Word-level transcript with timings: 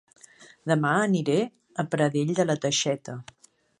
Dema 0.71 0.93
aniré 1.01 1.37
a 1.83 1.85
Pradell 1.93 2.33
de 2.41 2.47
la 2.51 2.57
Teixeta 2.65 3.19